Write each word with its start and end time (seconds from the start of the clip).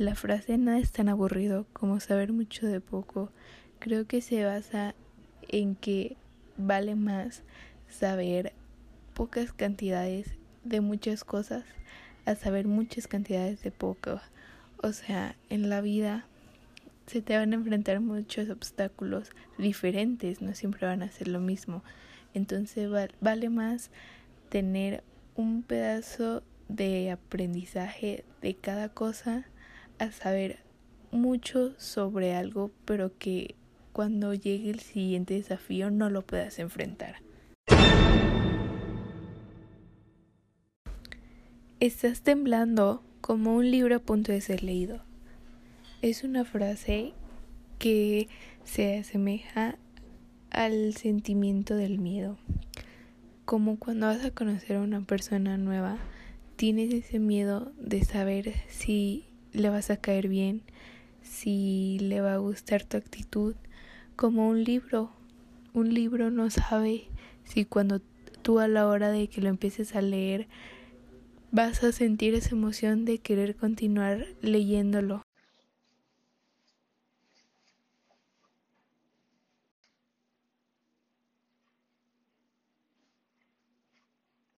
La 0.00 0.14
frase 0.14 0.56
nada 0.56 0.78
es 0.78 0.92
tan 0.92 1.10
aburrido 1.10 1.66
como 1.74 2.00
saber 2.00 2.32
mucho 2.32 2.66
de 2.66 2.80
poco 2.80 3.30
creo 3.80 4.06
que 4.06 4.22
se 4.22 4.46
basa 4.46 4.94
en 5.46 5.74
que 5.74 6.16
vale 6.56 6.94
más 6.94 7.42
saber 7.86 8.54
pocas 9.12 9.52
cantidades 9.52 10.28
de 10.64 10.80
muchas 10.80 11.22
cosas 11.22 11.66
a 12.24 12.34
saber 12.34 12.66
muchas 12.66 13.08
cantidades 13.08 13.62
de 13.62 13.72
poco. 13.72 14.22
O 14.82 14.94
sea, 14.94 15.36
en 15.50 15.68
la 15.68 15.82
vida 15.82 16.24
se 17.06 17.20
te 17.20 17.36
van 17.36 17.52
a 17.52 17.56
enfrentar 17.56 18.00
muchos 18.00 18.48
obstáculos 18.48 19.32
diferentes, 19.58 20.40
no 20.40 20.54
siempre 20.54 20.86
van 20.86 21.02
a 21.02 21.10
ser 21.10 21.28
lo 21.28 21.40
mismo. 21.40 21.84
Entonces 22.32 22.88
vale 23.20 23.50
más 23.50 23.90
tener 24.48 25.04
un 25.36 25.62
pedazo 25.62 26.42
de 26.70 27.10
aprendizaje 27.10 28.24
de 28.40 28.54
cada 28.54 28.88
cosa 28.88 29.44
a 30.00 30.10
saber 30.10 30.58
mucho 31.12 31.78
sobre 31.78 32.34
algo, 32.34 32.70
pero 32.84 33.16
que 33.18 33.54
cuando 33.92 34.34
llegue 34.34 34.70
el 34.70 34.80
siguiente 34.80 35.34
desafío 35.34 35.90
no 35.90 36.10
lo 36.10 36.22
puedas 36.22 36.58
enfrentar. 36.58 37.16
Estás 41.80 42.22
temblando 42.22 43.02
como 43.20 43.54
un 43.54 43.70
libro 43.70 43.96
a 43.96 44.00
punto 44.00 44.32
de 44.32 44.40
ser 44.40 44.62
leído. 44.62 45.02
Es 46.02 46.24
una 46.24 46.44
frase 46.44 47.12
que 47.78 48.28
se 48.64 48.98
asemeja 48.98 49.76
al 50.50 50.94
sentimiento 50.94 51.76
del 51.76 51.98
miedo. 51.98 52.38
Como 53.44 53.78
cuando 53.78 54.06
vas 54.06 54.24
a 54.24 54.30
conocer 54.30 54.76
a 54.76 54.82
una 54.82 55.00
persona 55.00 55.56
nueva, 55.56 55.98
tienes 56.56 56.92
ese 56.92 57.18
miedo 57.18 57.72
de 57.78 58.04
saber 58.04 58.52
si 58.68 59.29
le 59.52 59.70
vas 59.70 59.90
a 59.90 59.96
caer 59.96 60.28
bien, 60.28 60.62
si 61.22 61.98
le 62.00 62.20
va 62.20 62.34
a 62.34 62.38
gustar 62.38 62.84
tu 62.84 62.96
actitud, 62.96 63.54
como 64.16 64.48
un 64.48 64.64
libro. 64.64 65.10
Un 65.72 65.94
libro 65.94 66.30
no 66.30 66.50
sabe 66.50 67.04
si 67.44 67.64
cuando 67.64 68.00
tú 68.42 68.58
a 68.58 68.68
la 68.68 68.86
hora 68.86 69.10
de 69.10 69.28
que 69.28 69.40
lo 69.40 69.48
empieces 69.48 69.94
a 69.94 70.02
leer 70.02 70.48
vas 71.52 71.82
a 71.82 71.92
sentir 71.92 72.34
esa 72.34 72.54
emoción 72.54 73.04
de 73.04 73.18
querer 73.18 73.56
continuar 73.56 74.26
leyéndolo. 74.40 75.22